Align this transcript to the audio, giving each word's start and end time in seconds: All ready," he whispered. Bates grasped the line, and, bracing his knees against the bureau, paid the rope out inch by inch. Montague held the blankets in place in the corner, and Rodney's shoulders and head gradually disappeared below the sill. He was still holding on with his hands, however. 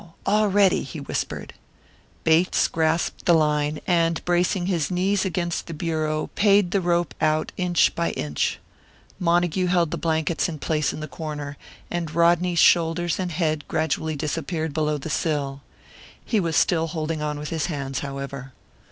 All 0.25 0.47
ready," 0.47 0.81
he 0.81 0.99
whispered. 0.99 1.53
Bates 2.23 2.67
grasped 2.67 3.25
the 3.27 3.35
line, 3.35 3.79
and, 3.85 4.19
bracing 4.25 4.65
his 4.65 4.89
knees 4.89 5.25
against 5.25 5.67
the 5.67 5.75
bureau, 5.75 6.31
paid 6.33 6.71
the 6.71 6.81
rope 6.81 7.13
out 7.21 7.51
inch 7.55 7.93
by 7.93 8.09
inch. 8.13 8.57
Montague 9.19 9.67
held 9.67 9.91
the 9.91 9.99
blankets 9.99 10.49
in 10.49 10.57
place 10.57 10.91
in 10.91 11.01
the 11.01 11.07
corner, 11.07 11.55
and 11.91 12.15
Rodney's 12.15 12.57
shoulders 12.57 13.19
and 13.19 13.31
head 13.31 13.63
gradually 13.67 14.15
disappeared 14.15 14.73
below 14.73 14.97
the 14.97 15.11
sill. 15.11 15.61
He 16.25 16.39
was 16.39 16.55
still 16.55 16.87
holding 16.87 17.21
on 17.21 17.37
with 17.37 17.49
his 17.49 17.67
hands, 17.67 17.99
however. 17.99 18.53